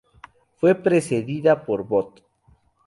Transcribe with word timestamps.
Fue 0.55 0.73
precedida 0.73 1.63
por 1.63 1.85
"Bot. 1.87 2.23